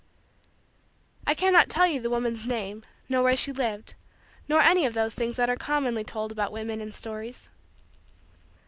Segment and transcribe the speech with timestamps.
[1.27, 3.93] I cannot tell you the woman's name, nor where she lived,
[4.49, 7.49] nor any of those things that are commonly told about women in stories.